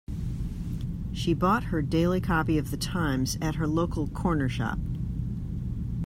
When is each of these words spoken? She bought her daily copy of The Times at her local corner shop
She 1.13 1.35
bought 1.35 1.65
her 1.65 1.83
daily 1.83 2.19
copy 2.21 2.57
of 2.57 2.71
The 2.71 2.77
Times 2.77 3.37
at 3.39 3.53
her 3.53 3.67
local 3.67 4.07
corner 4.07 4.49
shop 4.49 4.79